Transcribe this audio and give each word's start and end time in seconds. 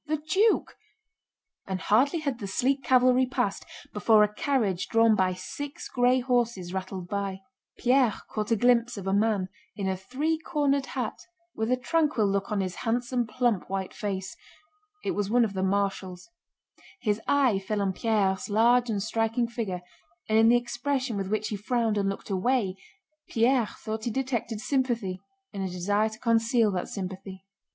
The 0.07 0.17
Duke!" 0.17 0.75
and 1.67 1.79
hardly 1.79 2.21
had 2.21 2.39
the 2.39 2.47
sleek 2.47 2.83
cavalry 2.83 3.27
passed, 3.27 3.67
before 3.93 4.23
a 4.23 4.33
carriage 4.33 4.87
drawn 4.87 5.13
by 5.15 5.35
six 5.35 5.87
gray 5.89 6.21
horses 6.21 6.73
rattled 6.73 7.07
by. 7.07 7.41
Pierre 7.77 8.15
caught 8.31 8.49
a 8.49 8.55
glimpse 8.55 8.97
of 8.97 9.05
a 9.05 9.13
man 9.13 9.47
in 9.75 9.87
a 9.87 9.95
three 9.95 10.39
cornered 10.39 10.87
hat 10.97 11.19
with 11.53 11.69
a 11.71 11.77
tranquil 11.77 12.25
look 12.25 12.51
on 12.51 12.61
his 12.61 12.77
handsome, 12.77 13.27
plump, 13.27 13.69
white 13.69 13.93
face. 13.93 14.35
It 15.03 15.11
was 15.11 15.29
one 15.29 15.45
of 15.45 15.53
the 15.53 15.61
marshals. 15.61 16.27
His 16.99 17.21
eye 17.27 17.59
fell 17.59 17.79
on 17.79 17.93
Pierre's 17.93 18.49
large 18.49 18.89
and 18.89 19.03
striking 19.03 19.47
figure, 19.47 19.83
and 20.27 20.35
in 20.35 20.49
the 20.49 20.57
expression 20.57 21.15
with 21.15 21.27
which 21.29 21.49
he 21.49 21.55
frowned 21.55 21.99
and 21.99 22.09
looked 22.09 22.31
away 22.31 22.75
Pierre 23.29 23.67
thought 23.67 24.05
he 24.05 24.09
detected 24.09 24.61
sympathy 24.61 25.19
and 25.53 25.61
a 25.61 25.69
desire 25.69 26.09
to 26.09 26.17
conceal 26.17 26.71
that 26.71 26.87
sympathy. 26.89 27.45